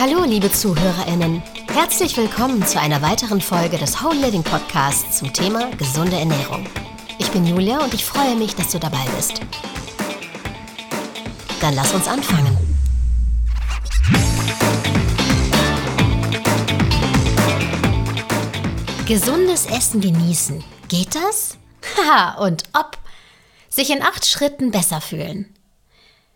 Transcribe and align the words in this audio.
Hallo, 0.00 0.24
liebe 0.24 0.50
ZuhörerInnen. 0.50 1.42
Herzlich 1.70 2.16
willkommen 2.16 2.66
zu 2.66 2.80
einer 2.80 3.02
weiteren 3.02 3.42
Folge 3.42 3.76
des 3.76 4.02
Whole 4.02 4.18
Living 4.18 4.42
Podcasts 4.42 5.18
zum 5.18 5.30
Thema 5.30 5.70
gesunde 5.76 6.16
Ernährung. 6.16 6.66
Ich 7.18 7.30
bin 7.30 7.44
Julia 7.44 7.84
und 7.84 7.92
ich 7.92 8.02
freue 8.02 8.34
mich, 8.34 8.54
dass 8.54 8.70
du 8.72 8.78
dabei 8.78 9.04
bist. 9.14 9.42
Dann 11.60 11.74
lass 11.74 11.92
uns 11.92 12.08
anfangen. 12.08 12.56
Gesundes 19.06 19.66
Essen 19.66 20.00
genießen. 20.00 20.64
Geht 20.88 21.14
das? 21.14 21.58
Haha, 21.98 22.42
und 22.42 22.62
ob. 22.72 22.96
Sich 23.68 23.90
in 23.90 24.02
acht 24.02 24.24
Schritten 24.24 24.70
besser 24.70 25.02
fühlen. 25.02 25.54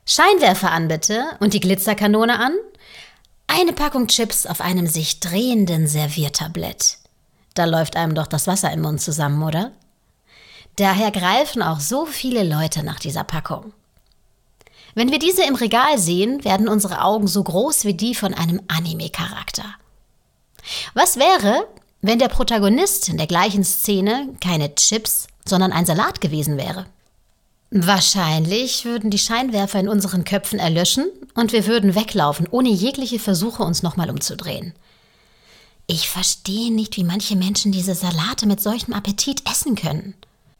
Scheinwerfer 0.04 0.70
an 0.70 0.88
bitte 0.88 1.24
und 1.40 1.54
die 1.54 1.60
Glitzerkanone 1.60 2.38
an. 2.38 2.52
Eine 3.56 3.72
Packung 3.72 4.08
Chips 4.08 4.46
auf 4.46 4.60
einem 4.60 4.88
sich 4.88 5.20
drehenden 5.20 5.86
Serviertablett. 5.86 6.98
Da 7.54 7.66
läuft 7.66 7.94
einem 7.94 8.16
doch 8.16 8.26
das 8.26 8.48
Wasser 8.48 8.72
im 8.72 8.80
Mund 8.80 9.00
zusammen, 9.00 9.40
oder? 9.44 9.70
Daher 10.74 11.12
greifen 11.12 11.62
auch 11.62 11.78
so 11.78 12.04
viele 12.04 12.42
Leute 12.42 12.82
nach 12.82 12.98
dieser 12.98 13.22
Packung. 13.22 13.72
Wenn 14.96 15.12
wir 15.12 15.20
diese 15.20 15.44
im 15.44 15.54
Regal 15.54 15.98
sehen, 15.98 16.44
werden 16.44 16.66
unsere 16.66 17.00
Augen 17.00 17.28
so 17.28 17.44
groß 17.44 17.84
wie 17.84 17.94
die 17.94 18.16
von 18.16 18.34
einem 18.34 18.60
Anime-Charakter. 18.66 19.66
Was 20.94 21.16
wäre, 21.16 21.68
wenn 22.02 22.18
der 22.18 22.28
Protagonist 22.30 23.08
in 23.08 23.18
der 23.18 23.28
gleichen 23.28 23.62
Szene 23.62 24.34
keine 24.40 24.74
Chips, 24.74 25.28
sondern 25.44 25.70
ein 25.70 25.86
Salat 25.86 26.20
gewesen 26.20 26.56
wäre? 26.56 26.86
Wahrscheinlich 27.76 28.84
würden 28.84 29.10
die 29.10 29.18
Scheinwerfer 29.18 29.80
in 29.80 29.88
unseren 29.88 30.24
Köpfen 30.24 30.60
erlöschen 30.60 31.10
und 31.34 31.52
wir 31.52 31.66
würden 31.66 31.96
weglaufen, 31.96 32.46
ohne 32.48 32.68
jegliche 32.68 33.18
Versuche, 33.18 33.64
uns 33.64 33.82
nochmal 33.82 34.10
umzudrehen. 34.10 34.74
Ich 35.88 36.08
verstehe 36.08 36.72
nicht, 36.72 36.96
wie 36.96 37.02
manche 37.02 37.34
Menschen 37.34 37.72
diese 37.72 37.96
Salate 37.96 38.46
mit 38.46 38.60
solchem 38.60 38.94
Appetit 38.94 39.42
essen 39.50 39.74
können. 39.74 40.14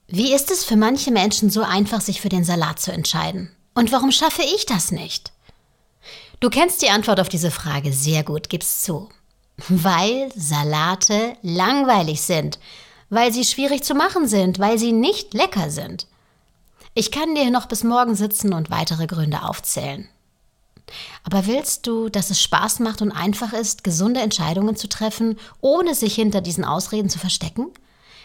Wie 0.09 0.35
ist 0.35 0.51
es 0.51 0.65
für 0.65 0.75
manche 0.75 1.13
Menschen 1.13 1.51
so 1.51 1.63
einfach, 1.63 2.01
sich 2.01 2.21
für 2.21 2.31
den 2.31 2.43
Salat 2.43 2.81
zu 2.81 2.91
entscheiden? 2.91 3.49
Und 3.75 3.93
warum 3.93 4.11
schaffe 4.11 4.43
ich 4.43 4.67
das 4.67 4.91
nicht? 4.91 5.31
Du 6.41 6.51
kennst 6.51 6.83
die 6.83 6.91
Antwort 6.91 7.21
auf 7.21 7.29
diese 7.29 7.53
Frage 7.53 7.93
sehr 7.93 8.25
gut, 8.25 8.49
gib's 8.49 8.83
zu. 8.83 9.09
Weil 9.69 10.33
Salate 10.35 11.37
langweilig 11.43 12.23
sind, 12.23 12.59
weil 13.09 13.33
sie 13.33 13.45
schwierig 13.45 13.85
zu 13.85 13.95
machen 13.95 14.27
sind, 14.27 14.59
weil 14.59 14.81
sie 14.81 14.91
nicht 14.91 15.33
lecker 15.33 15.71
sind. 15.71 16.09
Ich 16.97 17.11
kann 17.11 17.35
dir 17.35 17.51
noch 17.51 17.67
bis 17.67 17.83
morgen 17.83 18.15
sitzen 18.15 18.53
und 18.53 18.71
weitere 18.71 19.09
Gründe 19.09 19.43
aufzählen. 19.43 20.09
Aber 21.25 21.47
willst 21.47 21.89
du, 21.89 22.09
dass 22.09 22.31
es 22.31 22.41
Spaß 22.41 22.79
macht 22.79 23.03
und 23.03 23.11
einfach 23.11 23.53
ist, 23.53 23.83
gesunde 23.83 24.21
Entscheidungen 24.21 24.77
zu 24.77 24.89
treffen, 24.89 25.39
ohne 25.61 25.95
sich 25.95 26.15
hinter 26.15 26.41
diesen 26.41 26.65
Ausreden 26.65 27.09
zu 27.09 27.19
verstecken? 27.19 27.67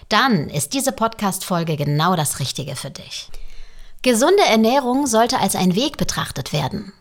Dann 0.07 0.49
ist 0.49 0.73
diese 0.73 0.91
Podcast-Folge 0.91 1.77
genau 1.77 2.15
das 2.15 2.39
Richtige 2.39 2.75
für 2.75 2.91
dich. 2.91 3.29
Gesunde 4.03 4.43
Ernährung 4.43 5.07
sollte 5.07 5.39
als 5.39 5.55
ein 5.55 5.75
Weg 5.75 5.97
betrachtet 5.97 6.53
werden. 6.53 6.93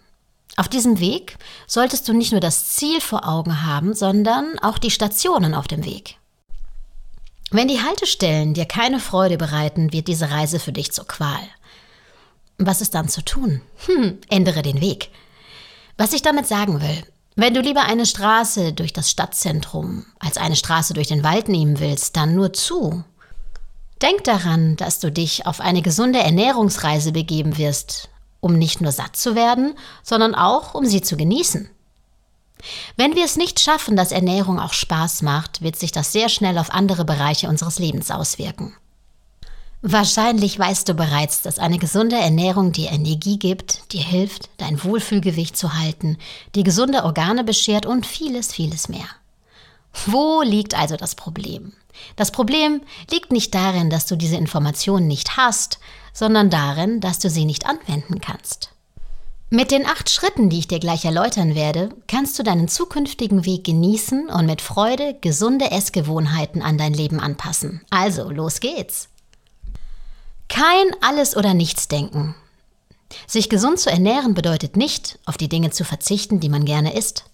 Auf 0.56 0.68
diesem 0.68 1.00
Weg 1.00 1.36
solltest 1.66 2.08
du 2.08 2.14
nicht 2.14 2.32
nur 2.32 2.40
das 2.40 2.70
Ziel 2.70 3.00
vor 3.00 3.28
Augen 3.28 3.64
haben, 3.64 3.94
sondern 3.94 4.58
auch 4.60 4.78
die 4.78 4.90
Stationen 4.90 5.54
auf 5.54 5.68
dem 5.68 5.84
Weg. 5.84 6.16
Wenn 7.50 7.68
die 7.68 7.82
Haltestellen 7.82 8.54
dir 8.54 8.66
keine 8.66 9.00
Freude 9.00 9.38
bereiten, 9.38 9.92
wird 9.92 10.08
diese 10.08 10.30
Reise 10.30 10.58
für 10.58 10.72
dich 10.72 10.92
zur 10.92 11.06
Qual. 11.06 11.40
Was 12.58 12.80
ist 12.80 12.94
dann 12.94 13.08
zu 13.08 13.24
tun? 13.24 13.60
Hm, 13.86 14.18
ändere 14.28 14.62
den 14.62 14.80
Weg. 14.80 15.10
Was 15.96 16.12
ich 16.12 16.22
damit 16.22 16.46
sagen 16.46 16.80
will, 16.80 17.04
wenn 17.36 17.54
du 17.54 17.60
lieber 17.60 17.82
eine 17.82 18.04
Straße 18.04 18.72
durch 18.72 18.92
das 18.92 19.10
Stadtzentrum 19.10 20.04
als 20.18 20.38
eine 20.38 20.56
Straße 20.56 20.92
durch 20.92 21.06
den 21.06 21.22
Wald 21.22 21.48
nehmen 21.48 21.78
willst, 21.78 22.16
dann 22.16 22.34
nur 22.34 22.52
zu. 22.52 23.04
Denk 24.02 24.24
daran, 24.24 24.74
dass 24.74 24.98
du 24.98 25.12
dich 25.12 25.46
auf 25.46 25.60
eine 25.60 25.82
gesunde 25.82 26.18
Ernährungsreise 26.18 27.12
begeben 27.12 27.56
wirst, 27.58 28.08
um 28.40 28.54
nicht 28.58 28.80
nur 28.80 28.90
satt 28.90 29.14
zu 29.14 29.36
werden, 29.36 29.74
sondern 30.02 30.34
auch 30.34 30.74
um 30.74 30.84
sie 30.84 31.00
zu 31.00 31.16
genießen. 31.16 31.70
Wenn 32.96 33.14
wir 33.14 33.24
es 33.24 33.36
nicht 33.36 33.60
schaffen, 33.60 33.94
dass 33.94 34.10
Ernährung 34.10 34.58
auch 34.58 34.72
Spaß 34.72 35.22
macht, 35.22 35.62
wird 35.62 35.76
sich 35.76 35.92
das 35.92 36.10
sehr 36.10 36.28
schnell 36.28 36.58
auf 36.58 36.72
andere 36.72 37.04
Bereiche 37.04 37.48
unseres 37.48 37.78
Lebens 37.78 38.10
auswirken. 38.10 38.74
Wahrscheinlich 39.80 40.58
weißt 40.58 40.88
du 40.88 40.94
bereits, 40.94 41.42
dass 41.42 41.60
eine 41.60 41.78
gesunde 41.78 42.16
Ernährung 42.16 42.72
dir 42.72 42.90
Energie 42.90 43.38
gibt, 43.38 43.92
dir 43.92 44.02
hilft, 44.02 44.50
dein 44.56 44.82
Wohlfühlgewicht 44.82 45.56
zu 45.56 45.78
halten, 45.78 46.18
dir 46.56 46.64
gesunde 46.64 47.04
Organe 47.04 47.44
beschert 47.44 47.86
und 47.86 48.04
vieles, 48.04 48.52
vieles 48.52 48.88
mehr. 48.88 49.06
Wo 50.06 50.42
liegt 50.42 50.76
also 50.76 50.96
das 50.96 51.14
Problem? 51.14 51.72
Das 52.16 52.32
Problem 52.32 52.80
liegt 53.10 53.30
nicht 53.30 53.54
darin, 53.54 53.88
dass 53.88 54.06
du 54.06 54.16
diese 54.16 54.36
Informationen 54.36 55.06
nicht 55.06 55.36
hast, 55.36 55.78
sondern 56.12 56.50
darin, 56.50 57.00
dass 57.00 57.20
du 57.20 57.30
sie 57.30 57.44
nicht 57.44 57.66
anwenden 57.66 58.20
kannst. 58.20 58.70
Mit 59.50 59.70
den 59.70 59.86
acht 59.86 60.10
Schritten, 60.10 60.50
die 60.50 60.58
ich 60.58 60.68
dir 60.68 60.78
gleich 60.78 61.04
erläutern 61.04 61.54
werde, 61.54 61.88
kannst 62.06 62.38
du 62.38 62.42
deinen 62.42 62.68
zukünftigen 62.68 63.46
Weg 63.46 63.64
genießen 63.64 64.28
und 64.28 64.46
mit 64.46 64.60
Freude 64.60 65.16
gesunde 65.20 65.70
Essgewohnheiten 65.70 66.62
an 66.62 66.76
dein 66.76 66.92
Leben 66.92 67.20
anpassen. 67.20 67.80
Also, 67.90 68.28
los 68.30 68.60
geht's! 68.60 69.08
Kein 70.48 70.90
Alles- 71.00 71.36
oder 71.36 71.54
Nichts-Denken. 71.54 72.34
Sich 73.26 73.48
gesund 73.48 73.78
zu 73.78 73.90
ernähren 73.90 74.34
bedeutet 74.34 74.76
nicht, 74.76 75.18
auf 75.24 75.36
die 75.36 75.48
Dinge 75.48 75.70
zu 75.70 75.84
verzichten, 75.84 76.40
die 76.40 76.48
man 76.48 76.64
gerne 76.64 76.94
isst. 76.94 77.24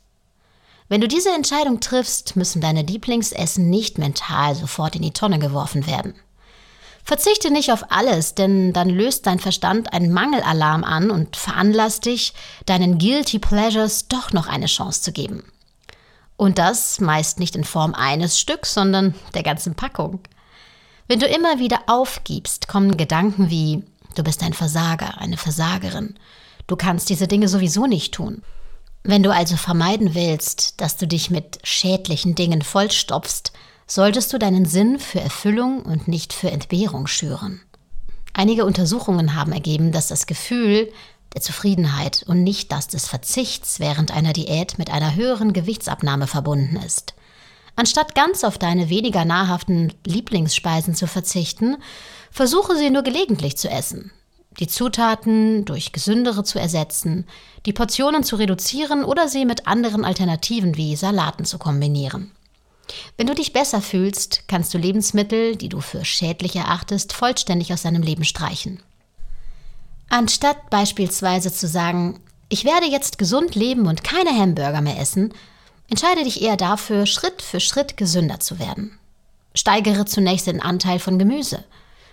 Wenn 0.88 1.00
du 1.00 1.08
diese 1.08 1.30
Entscheidung 1.30 1.80
triffst, 1.80 2.36
müssen 2.36 2.60
deine 2.60 2.82
Lieblingsessen 2.82 3.70
nicht 3.70 3.98
mental 3.98 4.54
sofort 4.54 4.96
in 4.96 5.02
die 5.02 5.12
Tonne 5.12 5.38
geworfen 5.38 5.86
werden. 5.86 6.14
Verzichte 7.04 7.50
nicht 7.50 7.70
auf 7.70 7.90
alles, 7.90 8.34
denn 8.34 8.72
dann 8.72 8.88
löst 8.88 9.26
dein 9.26 9.38
Verstand 9.38 9.92
einen 9.92 10.12
Mangelalarm 10.12 10.84
an 10.84 11.10
und 11.10 11.36
veranlasst 11.36 12.06
dich, 12.06 12.32
deinen 12.66 12.98
Guilty 12.98 13.38
Pleasures 13.38 14.08
doch 14.08 14.32
noch 14.32 14.46
eine 14.46 14.66
Chance 14.66 15.02
zu 15.02 15.12
geben. 15.12 15.44
Und 16.36 16.58
das 16.58 17.00
meist 17.00 17.38
nicht 17.38 17.56
in 17.56 17.64
Form 17.64 17.94
eines 17.94 18.40
Stücks, 18.40 18.74
sondern 18.74 19.14
der 19.34 19.42
ganzen 19.42 19.74
Packung. 19.74 20.20
Wenn 21.06 21.20
du 21.20 21.26
immer 21.26 21.58
wieder 21.58 21.80
aufgibst, 21.86 22.66
kommen 22.66 22.96
Gedanken 22.96 23.50
wie, 23.50 23.82
du 24.14 24.22
bist 24.22 24.42
ein 24.42 24.54
Versager, 24.54 25.18
eine 25.18 25.36
Versagerin. 25.36 26.14
Du 26.66 26.76
kannst 26.76 27.10
diese 27.10 27.28
Dinge 27.28 27.48
sowieso 27.48 27.86
nicht 27.86 28.14
tun. 28.14 28.42
Wenn 29.02 29.22
du 29.22 29.30
also 29.30 29.56
vermeiden 29.56 30.14
willst, 30.14 30.80
dass 30.80 30.96
du 30.96 31.06
dich 31.06 31.30
mit 31.30 31.58
schädlichen 31.62 32.34
Dingen 32.34 32.62
vollstopfst, 32.62 33.52
solltest 33.86 34.32
du 34.32 34.38
deinen 34.38 34.64
Sinn 34.64 34.98
für 34.98 35.20
Erfüllung 35.20 35.82
und 35.82 36.08
nicht 36.08 36.32
für 36.32 36.50
Entbehrung 36.50 37.06
schüren. 37.06 37.60
Einige 38.32 38.64
Untersuchungen 38.64 39.34
haben 39.34 39.52
ergeben, 39.52 39.92
dass 39.92 40.08
das 40.08 40.26
Gefühl 40.26 40.90
der 41.34 41.42
Zufriedenheit 41.42 42.24
und 42.26 42.42
nicht 42.42 42.72
das 42.72 42.88
des 42.88 43.06
Verzichts 43.06 43.78
während 43.78 44.10
einer 44.10 44.32
Diät 44.32 44.78
mit 44.78 44.90
einer 44.90 45.14
höheren 45.14 45.52
Gewichtsabnahme 45.52 46.26
verbunden 46.26 46.76
ist. 46.76 47.13
Anstatt 47.76 48.14
ganz 48.14 48.44
auf 48.44 48.58
deine 48.58 48.88
weniger 48.88 49.24
nahrhaften 49.24 49.92
Lieblingsspeisen 50.06 50.94
zu 50.94 51.06
verzichten, 51.06 51.76
versuche 52.30 52.76
sie 52.76 52.90
nur 52.90 53.02
gelegentlich 53.02 53.56
zu 53.56 53.68
essen 53.68 54.12
die 54.60 54.68
Zutaten 54.68 55.64
durch 55.64 55.92
gesündere 55.92 56.44
zu 56.44 56.58
ersetzen, 56.58 57.26
die 57.66 57.72
Portionen 57.72 58.22
zu 58.22 58.36
reduzieren 58.36 59.04
oder 59.04 59.28
sie 59.28 59.44
mit 59.44 59.66
anderen 59.66 60.04
Alternativen 60.04 60.76
wie 60.76 60.96
Salaten 60.96 61.44
zu 61.44 61.58
kombinieren. 61.58 62.30
Wenn 63.16 63.26
du 63.26 63.34
dich 63.34 63.52
besser 63.52 63.80
fühlst, 63.80 64.46
kannst 64.46 64.72
du 64.74 64.78
Lebensmittel, 64.78 65.56
die 65.56 65.70
du 65.70 65.80
für 65.80 66.04
schädlich 66.04 66.54
erachtest, 66.54 67.12
vollständig 67.12 67.72
aus 67.72 67.82
deinem 67.82 68.02
Leben 68.02 68.24
streichen. 68.24 68.82
Anstatt 70.10 70.70
beispielsweise 70.70 71.52
zu 71.52 71.66
sagen, 71.66 72.20
ich 72.50 72.64
werde 72.64 72.86
jetzt 72.86 73.18
gesund 73.18 73.54
leben 73.54 73.86
und 73.86 74.04
keine 74.04 74.30
Hamburger 74.30 74.82
mehr 74.82 75.00
essen, 75.00 75.32
entscheide 75.88 76.24
dich 76.24 76.42
eher 76.42 76.56
dafür, 76.56 77.06
Schritt 77.06 77.42
für 77.42 77.60
Schritt 77.60 77.96
gesünder 77.96 78.40
zu 78.40 78.58
werden. 78.58 78.98
Steigere 79.54 80.04
zunächst 80.04 80.46
den 80.46 80.60
Anteil 80.60 80.98
von 80.98 81.18
Gemüse. 81.18 81.64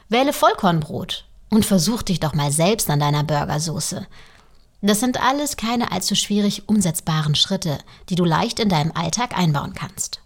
Wähle 0.10 0.34
Vollkornbrot 0.34 1.26
und 1.50 1.66
versuch 1.66 2.02
dich 2.02 2.20
doch 2.20 2.34
mal 2.34 2.52
selbst 2.52 2.90
an 2.90 3.00
deiner 3.00 3.24
Burgersoße. 3.24 4.08
Das 4.82 5.00
sind 5.00 5.22
alles 5.22 5.58
keine 5.58 5.92
allzu 5.92 6.16
schwierig 6.16 6.68
umsetzbaren 6.68 7.36
Schritte, 7.36 7.78
die 8.10 8.16
du 8.16 8.26
leicht 8.26 8.60
in 8.60 8.70
deinem 8.70 8.92
Alltag 8.94 9.38
einbauen 9.38 9.74
kannst. 9.74 10.22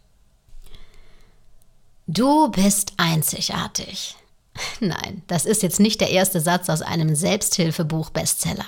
Du 2.08 2.50
bist 2.50 2.94
einzigartig. 2.98 4.16
Nein, 4.80 5.24
das 5.28 5.46
ist 5.46 5.64
jetzt 5.64 5.80
nicht 5.80 6.00
der 6.00 6.12
erste 6.12 6.40
Satz 6.40 6.70
aus 6.70 6.82
einem 6.82 7.16
Selbsthilfebuch-Bestseller. 7.16 8.66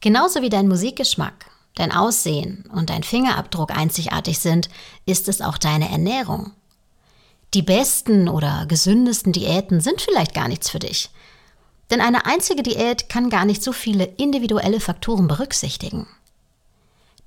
Genauso 0.00 0.42
wie 0.42 0.48
dein 0.48 0.68
Musikgeschmack, 0.68 1.46
dein 1.76 1.92
Aussehen 1.92 2.64
und 2.72 2.90
dein 2.90 3.04
Fingerabdruck 3.04 3.70
einzigartig 3.70 4.40
sind, 4.40 4.68
ist 5.04 5.28
es 5.28 5.40
auch 5.40 5.58
deine 5.58 5.88
Ernährung. 5.88 6.50
Die 7.54 7.62
besten 7.62 8.28
oder 8.28 8.66
gesündesten 8.66 9.32
Diäten 9.32 9.80
sind 9.80 10.00
vielleicht 10.00 10.34
gar 10.34 10.48
nichts 10.48 10.68
für 10.68 10.80
dich. 10.80 11.10
Denn 11.90 12.00
eine 12.00 12.26
einzige 12.26 12.64
Diät 12.64 13.08
kann 13.08 13.30
gar 13.30 13.44
nicht 13.44 13.62
so 13.62 13.72
viele 13.72 14.04
individuelle 14.04 14.80
Faktoren 14.80 15.28
berücksichtigen. 15.28 16.08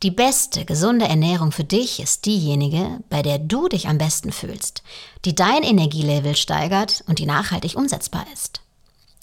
Die 0.03 0.11
beste, 0.11 0.65
gesunde 0.65 1.07
Ernährung 1.07 1.51
für 1.51 1.63
dich 1.63 1.99
ist 1.99 2.25
diejenige, 2.25 2.99
bei 3.09 3.21
der 3.21 3.37
du 3.37 3.67
dich 3.67 3.87
am 3.87 3.97
besten 3.97 4.31
fühlst, 4.31 4.81
die 5.25 5.35
dein 5.35 5.63
Energielevel 5.63 6.35
steigert 6.35 7.03
und 7.07 7.19
die 7.19 7.25
nachhaltig 7.25 7.75
umsetzbar 7.75 8.25
ist. 8.33 8.61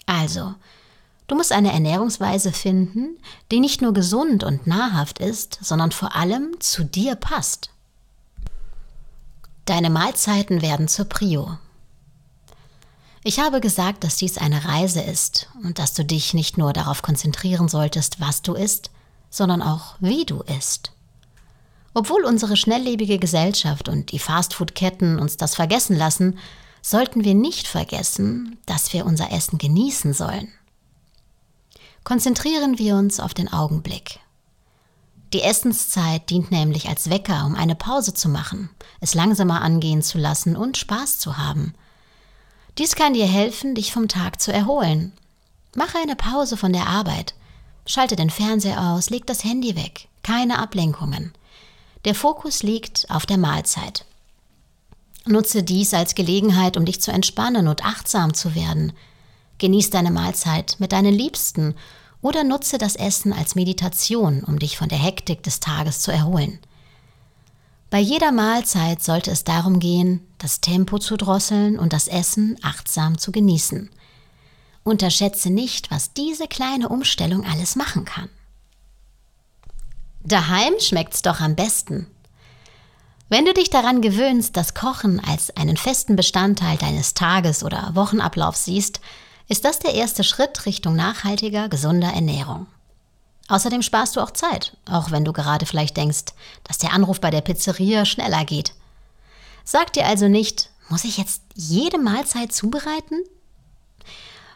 Also, 0.04 0.54
du 1.26 1.34
musst 1.34 1.52
eine 1.52 1.72
Ernährungsweise 1.72 2.52
finden, 2.52 3.18
die 3.50 3.60
nicht 3.60 3.82
nur 3.82 3.92
gesund 3.92 4.44
und 4.44 4.66
nahrhaft 4.66 5.18
ist, 5.18 5.58
sondern 5.62 5.92
vor 5.92 6.14
allem 6.14 6.56
zu 6.60 6.84
dir 6.84 7.14
passt. 7.14 7.70
Deine 9.64 9.90
Mahlzeiten 9.90 10.62
werden 10.62 10.88
zur 10.88 11.06
Prio. 11.06 11.58
Ich 13.24 13.40
habe 13.40 13.60
gesagt, 13.60 14.04
dass 14.04 14.16
dies 14.16 14.38
eine 14.38 14.64
Reise 14.66 15.00
ist 15.00 15.48
und 15.64 15.80
dass 15.80 15.94
du 15.94 16.04
dich 16.04 16.32
nicht 16.32 16.58
nur 16.58 16.72
darauf 16.72 17.02
konzentrieren 17.02 17.68
solltest, 17.68 18.20
was 18.20 18.42
du 18.42 18.54
isst, 18.54 18.90
sondern 19.30 19.62
auch 19.62 19.96
wie 19.98 20.24
du 20.24 20.42
isst. 20.42 20.92
Obwohl 21.92 22.24
unsere 22.24 22.56
schnelllebige 22.56 23.18
Gesellschaft 23.18 23.88
und 23.88 24.12
die 24.12 24.20
Fastfood-Ketten 24.20 25.18
uns 25.18 25.36
das 25.36 25.56
vergessen 25.56 25.96
lassen, 25.96 26.38
sollten 26.82 27.24
wir 27.24 27.34
nicht 27.34 27.66
vergessen, 27.66 28.58
dass 28.66 28.92
wir 28.92 29.04
unser 29.04 29.32
Essen 29.32 29.58
genießen 29.58 30.12
sollen. 30.12 30.52
Konzentrieren 32.06 32.78
wir 32.78 32.96
uns 32.96 33.20
auf 33.20 33.34
den 33.34 33.52
Augenblick. 33.52 34.20
Die 35.34 35.42
Essenszeit 35.42 36.30
dient 36.30 36.50
nämlich 36.50 36.88
als 36.88 37.10
Wecker, 37.10 37.44
um 37.44 37.54
eine 37.54 37.74
Pause 37.74 38.14
zu 38.14 38.30
machen, 38.30 38.70
es 39.00 39.12
langsamer 39.12 39.60
angehen 39.60 40.00
zu 40.00 40.16
lassen 40.16 40.56
und 40.56 40.78
Spaß 40.78 41.18
zu 41.18 41.36
haben– 41.36 41.74
dies 42.78 42.94
kann 42.94 43.14
dir 43.14 43.26
helfen, 43.26 43.74
dich 43.74 43.92
vom 43.92 44.06
Tag 44.06 44.40
zu 44.40 44.52
erholen. 44.52 45.12
Mache 45.74 45.98
eine 45.98 46.14
Pause 46.14 46.58
von 46.58 46.74
der 46.74 46.86
Arbeit. 46.86 47.34
Schalte 47.86 48.16
den 48.16 48.28
Fernseher 48.28 48.82
aus, 48.90 49.08
leg 49.08 49.26
das 49.26 49.44
Handy 49.44 49.76
weg. 49.76 50.08
Keine 50.22 50.58
Ablenkungen. 50.58 51.32
Der 52.04 52.14
Fokus 52.14 52.62
liegt 52.62 53.10
auf 53.10 53.24
der 53.24 53.38
Mahlzeit. 53.38 54.04
Nutze 55.24 55.62
dies 55.62 55.94
als 55.94 56.14
Gelegenheit, 56.14 56.76
um 56.76 56.84
dich 56.84 57.00
zu 57.00 57.10
entspannen 57.10 57.66
und 57.66 57.84
achtsam 57.84 58.34
zu 58.34 58.54
werden. 58.54 58.92
Genieß 59.58 59.90
deine 59.90 60.10
Mahlzeit 60.10 60.76
mit 60.78 60.92
deinen 60.92 61.14
Liebsten 61.14 61.74
oder 62.20 62.44
nutze 62.44 62.78
das 62.78 62.96
Essen 62.96 63.32
als 63.32 63.54
Meditation, 63.54 64.42
um 64.44 64.58
dich 64.58 64.76
von 64.76 64.88
der 64.88 64.98
Hektik 64.98 65.42
des 65.42 65.60
Tages 65.60 66.00
zu 66.00 66.10
erholen. 66.10 66.58
Bei 67.88 67.98
jeder 67.98 68.32
Mahlzeit 68.32 69.02
sollte 69.02 69.30
es 69.30 69.44
darum 69.44 69.78
gehen, 69.78 70.20
das 70.38 70.60
Tempo 70.60 70.98
zu 70.98 71.16
drosseln 71.16 71.78
und 71.78 71.92
das 71.92 72.08
Essen 72.08 72.58
achtsam 72.62 73.16
zu 73.16 73.32
genießen. 73.32 73.90
Unterschätze 74.82 75.50
nicht, 75.50 75.90
was 75.90 76.12
diese 76.12 76.48
kleine 76.48 76.88
Umstellung 76.88 77.44
alles 77.44 77.76
machen 77.76 78.04
kann. 78.04 78.28
Daheim 80.22 80.74
schmeckt's 80.80 81.22
doch 81.22 81.40
am 81.40 81.54
besten. 81.54 82.08
Wenn 83.28 83.44
du 83.44 83.54
dich 83.54 83.70
daran 83.70 84.02
gewöhnst, 84.02 84.56
das 84.56 84.74
Kochen 84.74 85.20
als 85.20 85.56
einen 85.56 85.76
festen 85.76 86.16
Bestandteil 86.16 86.76
deines 86.76 87.14
Tages- 87.14 87.64
oder 87.64 87.90
Wochenablaufs 87.94 88.64
siehst, 88.64 89.00
ist 89.48 89.64
das 89.64 89.78
der 89.78 89.94
erste 89.94 90.24
Schritt 90.24 90.66
Richtung 90.66 90.96
nachhaltiger, 90.96 91.68
gesunder 91.68 92.08
Ernährung. 92.08 92.66
Außerdem 93.48 93.82
sparst 93.82 94.16
du 94.16 94.20
auch 94.20 94.32
Zeit, 94.32 94.76
auch 94.90 95.10
wenn 95.10 95.24
du 95.24 95.32
gerade 95.32 95.66
vielleicht 95.66 95.96
denkst, 95.96 96.24
dass 96.64 96.78
der 96.78 96.92
Anruf 96.92 97.20
bei 97.20 97.30
der 97.30 97.42
Pizzeria 97.42 98.04
schneller 98.04 98.44
geht. 98.44 98.74
Sag 99.64 99.92
dir 99.92 100.06
also 100.06 100.28
nicht, 100.28 100.70
muss 100.88 101.04
ich 101.04 101.16
jetzt 101.18 101.42
jede 101.54 101.98
Mahlzeit 101.98 102.52
zubereiten? 102.52 103.22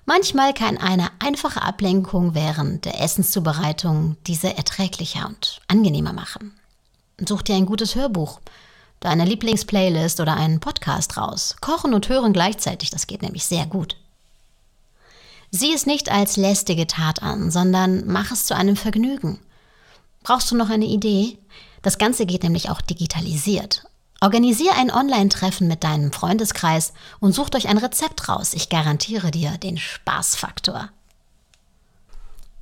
Manchmal 0.07 0.55
kann 0.55 0.77
eine 0.77 1.09
einfache 1.21 1.63
Ablenkung 1.63 2.35
während 2.35 2.85
der 2.85 3.01
Essenszubereitung 3.01 4.17
diese 4.27 4.57
erträglicher 4.57 5.27
und 5.27 5.61
angenehmer 5.69 6.13
machen. 6.13 6.59
Such 7.25 7.43
dir 7.43 7.55
ein 7.55 7.67
gutes 7.67 7.95
Hörbuch, 7.95 8.41
deine 8.99 9.25
Lieblingsplaylist 9.25 10.19
oder 10.19 10.37
einen 10.37 10.59
Podcast 10.59 11.17
raus. 11.17 11.57
Kochen 11.61 11.95
und 11.95 12.09
hören 12.09 12.33
gleichzeitig, 12.33 12.91
das 12.91 13.07
geht 13.07 13.23
nämlich 13.23 13.45
sehr 13.45 13.67
gut. 13.67 13.97
Sieh 15.51 15.75
es 15.75 15.87
nicht 15.87 16.11
als 16.11 16.37
lästige 16.37 16.87
Tat 16.87 17.23
an, 17.23 17.51
sondern 17.51 18.07
mach 18.07 18.31
es 18.31 18.47
zu 18.47 18.55
einem 18.55 18.77
Vergnügen. 18.77 19.41
Brauchst 20.23 20.51
du 20.51 20.57
noch 20.57 20.71
eine 20.71 20.85
Idee? 20.85 21.39
Das 21.83 21.99
Ganze 21.99 22.27
geht 22.27 22.43
nämlich 22.43 22.71
auch 22.71 22.81
digitalisiert. 22.81 23.85
Organisier 24.21 24.75
ein 24.77 24.91
Online-Treffen 24.91 25.67
mit 25.67 25.83
deinem 25.83 26.13
Freundeskreis 26.13 26.93
und 27.21 27.33
sucht 27.33 27.57
euch 27.57 27.69
ein 27.69 27.79
Rezept 27.79 28.29
raus. 28.29 28.53
Ich 28.53 28.69
garantiere 28.69 29.31
dir 29.31 29.57
den 29.57 29.79
Spaßfaktor. 29.79 30.91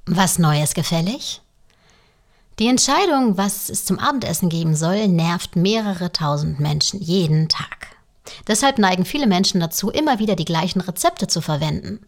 Was 0.06 0.38
Neues 0.38 0.74
gefällig? 0.74 1.42
Die 2.60 2.68
Entscheidung, 2.68 3.36
was 3.36 3.68
es 3.68 3.84
zum 3.84 3.98
Abendessen 3.98 4.48
geben 4.48 4.74
soll, 4.74 5.08
nervt 5.08 5.56
mehrere 5.56 6.12
tausend 6.12 6.60
Menschen 6.60 7.00
jeden 7.00 7.48
Tag. 7.48 7.96
Deshalb 8.46 8.78
neigen 8.78 9.04
viele 9.04 9.26
Menschen 9.26 9.60
dazu, 9.60 9.90
immer 9.90 10.18
wieder 10.18 10.36
die 10.36 10.44
gleichen 10.44 10.80
Rezepte 10.80 11.26
zu 11.26 11.40
verwenden. 11.40 12.00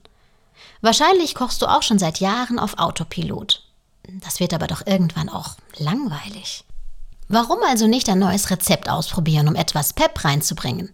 Wahrscheinlich 0.81 1.35
kochst 1.35 1.63
du 1.63 1.67
auch 1.67 1.83
schon 1.83 1.99
seit 1.99 2.21
Jahren 2.21 2.59
auf 2.59 2.79
Autopilot. 2.79 3.63
Das 4.21 4.41
wird 4.41 4.55
aber 4.55 4.67
doch 4.67 4.87
irgendwann 4.87 5.29
auch 5.29 5.57
langweilig. 5.77 6.65
Warum 7.29 7.59
also 7.63 7.87
nicht 7.87 8.09
ein 8.09 8.19
neues 8.19 8.51
Rezept 8.51 8.89
ausprobieren, 8.89 9.47
um 9.49 9.55
etwas 9.55 9.93
Pep 9.93 10.25
reinzubringen? 10.25 10.91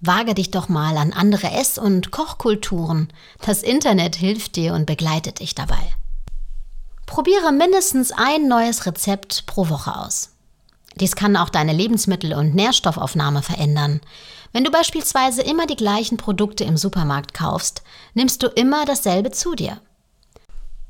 Wage 0.00 0.34
dich 0.34 0.50
doch 0.50 0.68
mal 0.68 0.96
an 0.96 1.12
andere 1.12 1.50
Ess- 1.50 1.78
und 1.78 2.10
Kochkulturen. 2.10 3.12
Das 3.40 3.62
Internet 3.62 4.16
hilft 4.16 4.56
dir 4.56 4.74
und 4.74 4.86
begleitet 4.86 5.40
dich 5.40 5.54
dabei. 5.54 5.92
Probiere 7.06 7.52
mindestens 7.52 8.10
ein 8.12 8.48
neues 8.48 8.84
Rezept 8.84 9.46
pro 9.46 9.68
Woche 9.68 9.96
aus. 9.96 10.30
Dies 10.98 11.14
kann 11.14 11.36
auch 11.36 11.50
deine 11.50 11.72
Lebensmittel- 11.72 12.34
und 12.34 12.54
Nährstoffaufnahme 12.54 13.42
verändern. 13.42 14.00
Wenn 14.52 14.64
du 14.64 14.70
beispielsweise 14.70 15.42
immer 15.42 15.66
die 15.66 15.76
gleichen 15.76 16.16
Produkte 16.16 16.64
im 16.64 16.76
Supermarkt 16.76 17.34
kaufst, 17.34 17.82
nimmst 18.14 18.42
du 18.42 18.46
immer 18.48 18.86
dasselbe 18.86 19.30
zu 19.30 19.54
dir. 19.54 19.80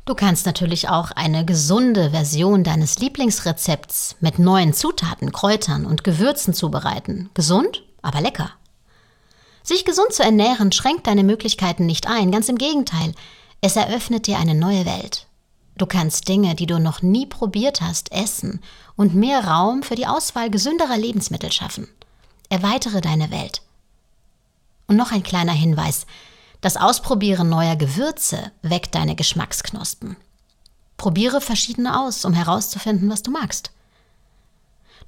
Du 0.04 0.14
kannst 0.14 0.46
natürlich 0.46 0.88
auch 0.88 1.10
eine 1.10 1.44
gesunde 1.44 2.12
Version 2.12 2.62
deines 2.62 3.00
Lieblingsrezepts 3.00 4.14
mit 4.20 4.38
neuen 4.38 4.72
Zutaten, 4.72 5.32
Kräutern 5.32 5.84
und 5.84 6.04
Gewürzen 6.04 6.54
zubereiten. 6.54 7.28
Gesund, 7.34 7.82
aber 8.02 8.20
lecker. 8.20 8.50
Sich 9.64 9.84
gesund 9.84 10.12
zu 10.12 10.22
ernähren 10.22 10.70
schränkt 10.70 11.08
deine 11.08 11.24
Möglichkeiten 11.24 11.86
nicht 11.86 12.06
ein, 12.06 12.30
ganz 12.30 12.48
im 12.48 12.56
Gegenteil, 12.56 13.14
es 13.60 13.74
eröffnet 13.74 14.28
dir 14.28 14.38
eine 14.38 14.54
neue 14.54 14.86
Welt. 14.86 15.25
Du 15.76 15.84
kannst 15.86 16.28
Dinge, 16.28 16.54
die 16.54 16.66
du 16.66 16.78
noch 16.78 17.02
nie 17.02 17.26
probiert 17.26 17.80
hast, 17.80 18.10
essen 18.10 18.60
und 18.96 19.14
mehr 19.14 19.44
Raum 19.46 19.82
für 19.82 19.94
die 19.94 20.06
Auswahl 20.06 20.50
gesünderer 20.50 20.96
Lebensmittel 20.96 21.52
schaffen. 21.52 21.86
Erweitere 22.48 23.00
deine 23.00 23.30
Welt. 23.30 23.60
Und 24.86 24.96
noch 24.96 25.12
ein 25.12 25.22
kleiner 25.22 25.52
Hinweis. 25.52 26.06
Das 26.60 26.76
Ausprobieren 26.76 27.48
neuer 27.48 27.76
Gewürze 27.76 28.52
weckt 28.62 28.94
deine 28.94 29.14
Geschmacksknospen. 29.14 30.16
Probiere 30.96 31.42
verschiedene 31.42 32.00
aus, 32.00 32.24
um 32.24 32.32
herauszufinden, 32.32 33.10
was 33.10 33.22
du 33.22 33.30
magst. 33.30 33.70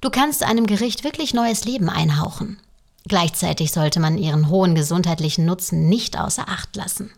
Du 0.01 0.09
kannst 0.09 0.43
einem 0.43 0.67
Gericht 0.67 1.03
wirklich 1.03 1.33
neues 1.33 1.65
Leben 1.65 1.89
einhauchen. 1.89 2.59
Gleichzeitig 3.07 3.71
sollte 3.71 3.99
man 3.99 4.17
ihren 4.17 4.49
hohen 4.49 4.75
gesundheitlichen 4.75 5.45
Nutzen 5.45 5.89
nicht 5.89 6.19
außer 6.19 6.47
Acht 6.47 6.75
lassen. 6.75 7.11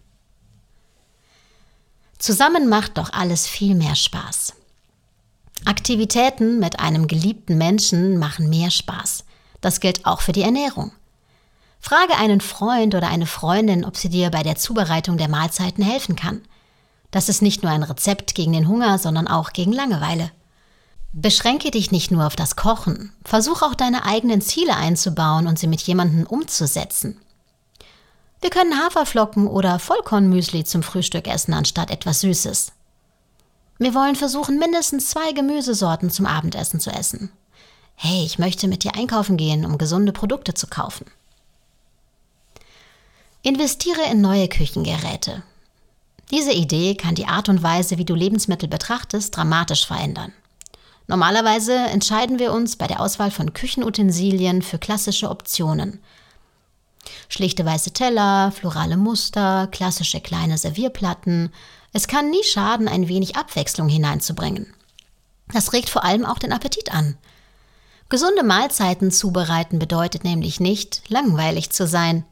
Zusammen 2.21 2.69
macht 2.69 2.99
doch 2.99 3.11
alles 3.13 3.47
viel 3.47 3.73
mehr 3.73 3.95
Spaß. 3.95 4.53
Aktivitäten 5.65 6.59
mit 6.59 6.79
einem 6.79 7.07
geliebten 7.07 7.57
Menschen 7.57 8.19
machen 8.19 8.47
mehr 8.47 8.69
Spaß. 8.69 9.23
Das 9.59 9.79
gilt 9.79 10.05
auch 10.05 10.21
für 10.21 10.31
die 10.31 10.43
Ernährung. 10.43 10.91
Frage 11.79 12.15
einen 12.17 12.39
Freund 12.39 12.93
oder 12.93 13.07
eine 13.07 13.25
Freundin, 13.25 13.83
ob 13.83 13.97
sie 13.97 14.09
dir 14.09 14.29
bei 14.29 14.43
der 14.43 14.55
Zubereitung 14.55 15.17
der 15.17 15.29
Mahlzeiten 15.29 15.83
helfen 15.83 16.15
kann. 16.15 16.43
Das 17.09 17.27
ist 17.27 17.41
nicht 17.41 17.63
nur 17.63 17.71
ein 17.71 17.81
Rezept 17.81 18.35
gegen 18.35 18.53
den 18.53 18.67
Hunger, 18.67 18.99
sondern 18.99 19.27
auch 19.27 19.51
gegen 19.51 19.73
Langeweile. 19.73 20.29
Beschränke 21.13 21.71
dich 21.71 21.89
nicht 21.89 22.11
nur 22.11 22.27
auf 22.27 22.35
das 22.35 22.55
Kochen, 22.55 23.13
versuch 23.25 23.63
auch 23.63 23.73
deine 23.73 24.05
eigenen 24.05 24.41
Ziele 24.41 24.75
einzubauen 24.75 25.47
und 25.47 25.57
sie 25.57 25.67
mit 25.67 25.81
jemandem 25.81 26.27
umzusetzen. 26.27 27.19
Wir 28.41 28.49
können 28.49 28.77
Haferflocken 28.77 29.47
oder 29.47 29.79
Vollkornmüsli 29.79 30.63
zum 30.63 30.83
Frühstück 30.83 31.27
essen 31.27 31.53
anstatt 31.53 31.91
etwas 31.91 32.21
Süßes. 32.21 32.73
Wir 33.77 33.93
wollen 33.93 34.15
versuchen, 34.15 34.59
mindestens 34.59 35.09
zwei 35.09 35.31
Gemüsesorten 35.31 36.09
zum 36.09 36.25
Abendessen 36.25 36.79
zu 36.79 36.89
essen 36.91 37.31
hey, 38.03 38.25
ich 38.25 38.39
möchte 38.39 38.67
mit 38.67 38.83
dir 38.83 38.95
einkaufen 38.95 39.37
gehen, 39.37 39.63
um 39.63 39.77
gesunde 39.77 40.11
Produkte 40.11 40.55
zu 40.55 40.65
kaufen. 40.65 41.05
Investiere 43.43 44.01
in 44.11 44.21
neue 44.21 44.47
Küchengeräte. 44.47 45.43
Diese 46.31 46.51
Idee 46.51 46.95
kann 46.95 47.13
die 47.13 47.27
Art 47.27 47.47
und 47.47 47.61
Weise, 47.61 47.99
wie 47.99 48.05
du 48.05 48.15
Lebensmittel 48.15 48.67
betrachtest, 48.67 49.37
dramatisch 49.37 49.85
verändern. 49.85 50.33
Normalerweise 51.07 51.75
entscheiden 51.75 52.39
wir 52.39 52.53
uns 52.53 52.75
bei 52.75 52.87
der 52.87 53.01
Auswahl 53.01 53.29
von 53.29 53.53
Küchenutensilien 53.53 54.63
für 54.63 54.79
klassische 54.79 55.29
Optionen. 55.29 55.99
Schlichte 57.29 57.65
weiße 57.65 57.91
Teller, 57.91 58.51
florale 58.51 58.97
Muster, 58.97 59.67
klassische 59.71 60.21
kleine 60.21 60.57
Servierplatten. 60.57 61.51
Es 61.93 62.07
kann 62.07 62.29
nie 62.29 62.43
schaden, 62.43 62.87
ein 62.87 63.07
wenig 63.07 63.35
Abwechslung 63.35 63.89
hineinzubringen. 63.89 64.73
Das 65.53 65.73
regt 65.73 65.89
vor 65.89 66.03
allem 66.03 66.25
auch 66.25 66.39
den 66.39 66.53
Appetit 66.53 66.93
an. 66.93 67.17
Gesunde 68.09 68.43
Mahlzeiten 68.43 69.11
zubereiten 69.11 69.79
bedeutet 69.79 70.23
nämlich 70.23 70.59
nicht, 70.59 71.01
langweilig 71.07 71.69
zu 71.69 71.87
sein. 71.87 72.25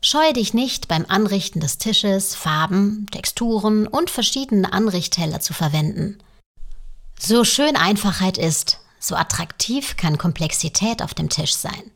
Scheue 0.00 0.32
dich 0.32 0.54
nicht 0.54 0.88
beim 0.88 1.04
Anrichten 1.08 1.60
des 1.60 1.78
Tisches, 1.78 2.34
Farben, 2.34 3.06
Texturen 3.10 3.86
und 3.86 4.08
verschiedene 4.08 4.72
Anrichtteller 4.72 5.40
zu 5.40 5.52
verwenden. 5.52 6.18
So 7.18 7.44
schön 7.44 7.76
Einfachheit 7.76 8.38
ist, 8.38 8.80
so 8.98 9.16
attraktiv 9.16 9.96
kann 9.96 10.18
Komplexität 10.18 11.02
auf 11.02 11.14
dem 11.14 11.28
Tisch 11.28 11.54
sein. 11.54 11.90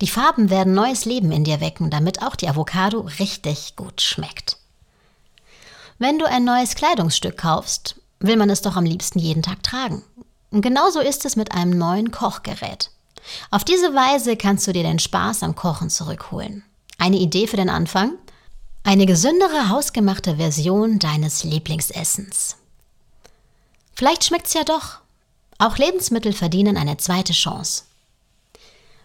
Die 0.00 0.08
Farben 0.08 0.50
werden 0.50 0.74
neues 0.74 1.04
Leben 1.04 1.32
in 1.32 1.44
dir 1.44 1.60
wecken, 1.60 1.90
damit 1.90 2.22
auch 2.22 2.36
die 2.36 2.48
Avocado 2.48 3.00
richtig 3.18 3.76
gut 3.76 4.02
schmeckt. 4.02 4.58
Wenn 5.98 6.18
du 6.18 6.26
ein 6.26 6.44
neues 6.44 6.74
Kleidungsstück 6.74 7.38
kaufst, 7.38 7.96
will 8.20 8.36
man 8.36 8.50
es 8.50 8.60
doch 8.60 8.76
am 8.76 8.84
liebsten 8.84 9.18
jeden 9.18 9.42
Tag 9.42 9.62
tragen. 9.62 10.02
Und 10.50 10.60
genauso 10.60 11.00
ist 11.00 11.24
es 11.24 11.36
mit 11.36 11.52
einem 11.52 11.76
neuen 11.76 12.10
Kochgerät. 12.10 12.90
Auf 13.50 13.64
diese 13.64 13.94
Weise 13.94 14.36
kannst 14.36 14.66
du 14.66 14.72
dir 14.72 14.82
den 14.82 14.98
Spaß 14.98 15.42
am 15.42 15.54
Kochen 15.56 15.90
zurückholen. 15.90 16.62
Eine 16.98 17.16
Idee 17.16 17.46
für 17.46 17.56
den 17.56 17.70
Anfang? 17.70 18.12
Eine 18.84 19.06
gesündere, 19.06 19.68
hausgemachte 19.68 20.36
Version 20.36 20.98
deines 20.98 21.42
Lieblingsessens. 21.42 22.56
Vielleicht 23.94 24.24
schmeckt's 24.24 24.54
ja 24.54 24.62
doch. 24.62 25.00
Auch 25.58 25.78
Lebensmittel 25.78 26.32
verdienen 26.32 26.76
eine 26.76 26.98
zweite 26.98 27.32
Chance. 27.32 27.84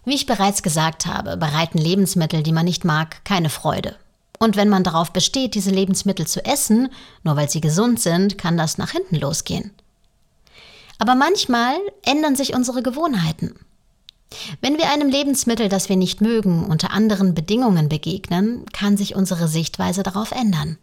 Wie 0.03 0.15
ich 0.15 0.25
bereits 0.25 0.63
gesagt 0.63 1.05
habe, 1.05 1.37
bereiten 1.37 1.77
Lebensmittel, 1.77 2.41
die 2.43 2.53
man 2.53 2.65
nicht 2.65 2.85
mag, 2.85 3.23
keine 3.23 3.49
Freude. 3.49 3.95
Und 4.39 4.55
wenn 4.55 4.69
man 4.69 4.83
darauf 4.83 5.11
besteht, 5.11 5.53
diese 5.53 5.69
Lebensmittel 5.69 6.25
zu 6.25 6.43
essen, 6.43 6.89
nur 7.23 7.35
weil 7.35 7.49
sie 7.49 7.61
gesund 7.61 7.99
sind, 7.99 8.39
kann 8.39 8.57
das 8.57 8.79
nach 8.79 8.91
hinten 8.91 9.17
losgehen. 9.17 9.71
Aber 10.97 11.13
manchmal 11.13 11.75
ändern 12.03 12.35
sich 12.35 12.55
unsere 12.55 12.81
Gewohnheiten. 12.81 13.55
Wenn 14.61 14.77
wir 14.77 14.89
einem 14.89 15.09
Lebensmittel, 15.09 15.69
das 15.69 15.89
wir 15.89 15.97
nicht 15.97 16.21
mögen, 16.21 16.65
unter 16.65 16.91
anderen 16.91 17.35
Bedingungen 17.35 17.89
begegnen, 17.89 18.65
kann 18.71 18.97
sich 18.97 19.15
unsere 19.15 19.47
Sichtweise 19.47 20.03
darauf 20.03 20.31
ändern. 20.31 20.77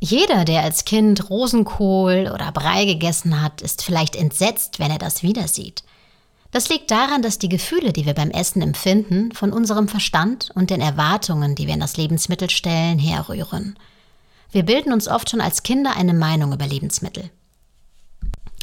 Jeder, 0.00 0.44
der 0.44 0.62
als 0.62 0.84
Kind 0.84 1.28
Rosenkohl 1.30 2.30
oder 2.32 2.52
Brei 2.52 2.84
gegessen 2.84 3.42
hat, 3.42 3.60
ist 3.60 3.82
vielleicht 3.82 4.16
entsetzt, 4.16 4.78
wenn 4.78 4.90
er 4.90 4.98
das 4.98 5.22
wieder 5.22 5.46
sieht. 5.48 5.82
Das 6.52 6.68
liegt 6.68 6.90
daran, 6.90 7.22
dass 7.22 7.38
die 7.38 7.48
Gefühle, 7.48 7.92
die 7.92 8.06
wir 8.06 8.14
beim 8.14 8.30
Essen 8.30 8.60
empfinden, 8.60 9.32
von 9.32 9.52
unserem 9.52 9.86
Verstand 9.86 10.50
und 10.54 10.70
den 10.70 10.80
Erwartungen, 10.80 11.54
die 11.54 11.66
wir 11.66 11.74
in 11.74 11.80
das 11.80 11.96
Lebensmittel 11.96 12.50
stellen, 12.50 12.98
herrühren. 12.98 13.78
Wir 14.50 14.64
bilden 14.64 14.92
uns 14.92 15.06
oft 15.06 15.30
schon 15.30 15.40
als 15.40 15.62
Kinder 15.62 15.96
eine 15.96 16.14
Meinung 16.14 16.52
über 16.52 16.66
Lebensmittel. 16.66 17.30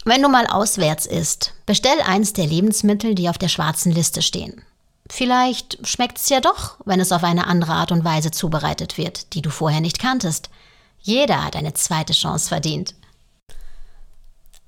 Wenn 0.03 0.21
du 0.21 0.29
mal 0.29 0.47
auswärts 0.47 1.05
isst, 1.05 1.53
bestell 1.65 1.99
eins 2.05 2.33
der 2.33 2.45
Lebensmittel, 2.45 3.15
die 3.15 3.29
auf 3.29 3.37
der 3.37 3.49
schwarzen 3.49 3.91
Liste 3.91 4.21
stehen. 4.21 4.61
Vielleicht 5.09 5.85
schmeckt 5.87 6.17
es 6.17 6.29
ja 6.29 6.41
doch, 6.41 6.77
wenn 6.85 6.99
es 6.99 7.13
auf 7.13 7.23
eine 7.23 7.47
andere 7.47 7.73
Art 7.73 7.91
und 7.93 8.03
Weise 8.03 8.31
zubereitet 8.31 8.97
wird, 8.97 9.33
die 9.33 9.41
du 9.41 9.49
vorher 9.49 9.79
nicht 9.79 9.99
kanntest. 9.99 10.49
Jeder 10.99 11.43
hat 11.45 11.55
eine 11.55 11.73
zweite 11.73 12.13
Chance 12.13 12.49
verdient. 12.49 12.95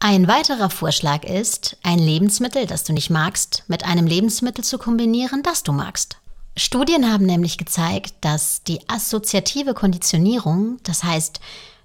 Ein 0.01 0.29
weiterer 0.29 0.69
Vorschlag 0.69 1.25
ist, 1.25 1.75
ein 1.83 1.99
Lebensmittel, 1.99 2.65
das 2.65 2.85
du 2.85 2.93
nicht 2.93 3.09
magst, 3.09 3.65
mit 3.67 3.83
einem 3.83 4.07
Lebensmittel 4.07 4.63
zu 4.63 4.77
kombinieren, 4.77 5.43
das 5.43 5.63
du 5.63 5.73
magst. 5.73 6.19
Studien 6.55 7.11
haben 7.11 7.25
nämlich 7.25 7.57
gezeigt, 7.57 8.13
dass 8.21 8.63
die 8.63 8.79
assoziative 8.87 9.73
Konditionierung, 9.73 10.77
das 10.83 11.03
heißt 11.03 11.41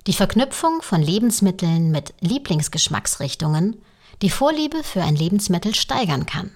die 0.06 0.12
Verknüpfung 0.12 0.80
von 0.80 1.02
Lebensmitteln 1.02 1.90
mit 1.90 2.14
Lieblingsgeschmacksrichtungen, 2.20 3.82
die 4.22 4.30
Vorliebe 4.30 4.84
für 4.84 5.02
ein 5.02 5.16
Lebensmittel 5.16 5.74
steigern 5.74 6.24
kann. 6.24 6.52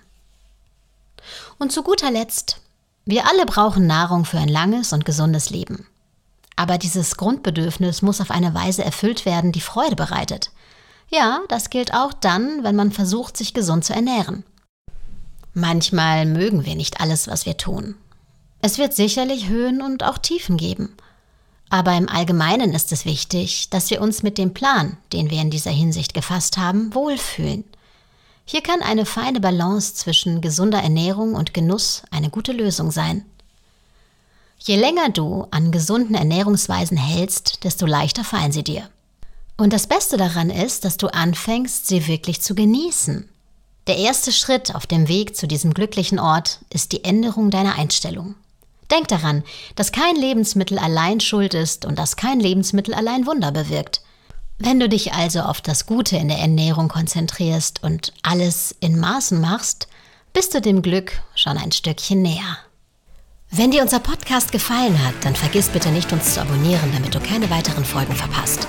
Und 1.59 1.73
zu 1.73 1.83
guter 1.83 2.13
Letzt, 2.13 2.61
wir 3.05 3.27
alle 3.27 3.47
brauchen 3.47 3.89
Nahrung 3.89 4.25
für 4.25 4.39
ein 4.39 4.49
langes 4.49 4.93
und 4.93 5.05
gesundes 5.05 5.51
Leben. 5.51 5.89
Aber 6.55 6.79
dieses 6.79 7.17
Grundbedürfnis 7.17 8.01
muss 8.01 8.21
auf 8.21 8.31
eine 8.31 8.55
Weise 8.55 8.85
erfüllt 8.85 9.25
werden, 9.25 9.51
die 9.51 9.61
Freude 9.61 9.97
bereitet– 9.97 10.53
ja, 11.11 11.41
das 11.49 11.71
gilt 11.71 11.95
auch 11.95 12.13
dann, 12.13 12.65
wenn 12.65 12.77
man 12.77 12.93
versucht, 12.93 13.37
sich 13.37 13.55
gesund 13.55 13.85
zu 13.85 13.93
ernähren. 13.93 14.45
Manchmal 15.55 16.27
mögen 16.27 16.65
wir 16.67 16.77
nicht 16.77 17.01
alles, 17.01 17.29
was 17.29 17.47
wir 17.47 17.57
tun. 17.57 17.97
Es 18.61 18.79
wird 18.79 18.95
sicherlich 18.95 19.49
Höhen 19.49 19.83
und 19.83 20.05
auch 20.05 20.19
Tiefen 20.19 20.57
geben. 20.57 20.95
Aber 21.71 21.97
im 21.97 22.09
Allgemeinen 22.09 22.73
ist 22.73 22.93
es 22.93 23.05
wichtig, 23.05 23.71
dass 23.71 23.91
wir 23.91 24.01
uns 24.01 24.23
mit 24.23 24.39
dem 24.39 24.55
Plan, 24.55 24.97
den 25.13 25.31
wir 25.31 25.41
in 25.41 25.51
dieser 25.51 25.71
Hinsicht 25.71 26.15
gefasst 26.15 26.57
haben, 26.57 26.95
wohlfühlen. 26.95 27.65
Hier 28.45 28.63
kann 28.63 28.81
eine 28.81 29.05
feine 29.05 29.41
Balance 29.41 29.95
zwischen 29.95 30.41
gesunder 30.41 30.83
Ernährung 30.83 31.35
und 31.35 31.53
Genuss 31.53 32.03
eine 32.11 32.31
gute 32.31 32.53
Lösung 32.53 32.91
sein. 32.91 33.27
Je 34.59 34.77
länger 34.77 35.11
du 35.11 35.47
an 35.51 35.71
gesunden 35.71 36.15
Ernährungsweisen 36.15 36.97
hältst, 36.97 37.65
desto 37.65 37.87
leichter 37.87 38.25
fallen 38.25 38.53
sie 38.53 38.65
dir. 38.65 38.89
Und 39.59 39.73
das 39.73 39.89
Beste 39.89 40.17
daran 40.17 40.51
ist, 40.51 40.85
dass 40.85 40.97
du 40.97 41.09
anfängst, 41.09 41.89
sie 41.89 42.07
wirklich 42.07 42.41
zu 42.41 42.55
genießen. 42.55 43.29
Der 43.89 43.97
erste 43.97 44.33
Schritt 44.33 44.75
auf 44.75 44.87
dem 44.87 45.09
Weg 45.09 45.37
zu 45.37 45.49
diesem 45.49 45.75
glücklichen 45.75 46.21
Ort 46.21 46.61
ist 46.71 46.93
die 46.93 47.05
Änderung 47.05 47.51
deiner 47.51 47.77
Einstellung. 47.77 48.37
Denk 48.91 49.09
daran, 49.09 49.43
dass 49.75 49.93
kein 49.93 50.15
Lebensmittel 50.15 50.79
allein 50.79 51.21
schuld 51.21 51.55
ist 51.55 51.85
und 51.85 51.99
dass 51.99 52.17
kein 52.17 52.39
Lebensmittel 52.39 52.95
allein 52.95 53.27
Wunder 53.27 53.51
bewirkt. 53.51 54.01
Wenn 54.59 54.79
du 54.79 54.89
dich 54.89 55.13
also 55.13 55.41
auf 55.41 55.61
das 55.61 55.87
Gute 55.87 56.17
in 56.17 56.29
der 56.29 56.39
Ernährung 56.39 56.89
konzentrierst 56.89 57.83
und 57.83 58.13
alles 58.23 58.75
in 58.81 58.99
Maßen 58.99 59.41
machst, 59.41 59.89
bist 60.33 60.55
du 60.55 60.61
dem 60.61 60.83
Glück 60.83 61.21
schon 61.35 61.59
ein 61.59 61.73
Stückchen 61.73 62.23
näher. 62.23 62.59
Wenn 63.51 63.73
dir 63.73 63.83
unser 63.83 63.99
Podcast 63.99 64.53
gefallen 64.53 65.05
hat, 65.05 65.15
dann 65.23 65.35
vergiss 65.35 65.69
bitte 65.69 65.91
nicht, 65.91 66.13
uns 66.13 66.35
zu 66.35 66.41
abonnieren, 66.41 66.93
damit 66.93 67.15
du 67.15 67.21
keine 67.21 67.51
weiteren 67.51 67.85
Folgen 67.85 68.15
verpasst. 68.15 68.69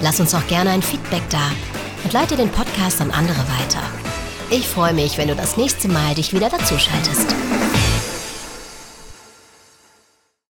Lass 0.00 0.20
uns 0.20 0.34
auch 0.34 0.46
gerne 0.46 0.70
ein 0.70 0.82
Feedback 0.82 1.22
da 1.30 1.50
und 2.04 2.12
leite 2.12 2.36
den 2.36 2.50
Podcast 2.50 3.00
an 3.00 3.10
andere 3.10 3.38
weiter. 3.38 3.82
Ich 4.50 4.66
freue 4.66 4.94
mich, 4.94 5.18
wenn 5.18 5.28
du 5.28 5.34
das 5.34 5.56
nächste 5.56 5.88
Mal 5.88 6.14
dich 6.14 6.32
wieder 6.32 6.48
dazuschaltest. 6.48 7.34